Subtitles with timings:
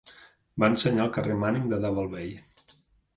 [0.61, 2.33] Va ensenyar al carrer Manning de Double Bay.